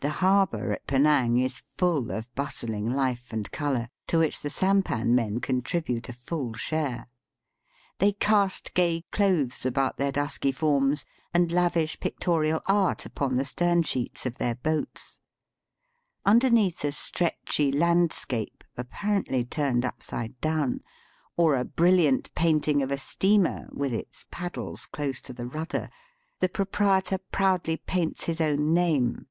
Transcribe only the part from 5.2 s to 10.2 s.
contribute a full share. They cast gay clothes about their